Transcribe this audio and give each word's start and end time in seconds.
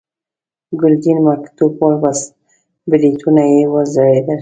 ګرګين 0.79 1.17
مکتوب 1.27 1.71
ولوست، 1.81 2.29
برېتونه 2.89 3.41
يې 3.53 3.63
وځړېدل. 3.73 4.39